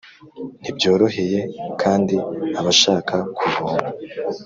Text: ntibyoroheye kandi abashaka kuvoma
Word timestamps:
ntibyoroheye 0.61 1.39
kandi 1.81 2.15
abashaka 2.59 3.15
kuvoma 3.37 3.87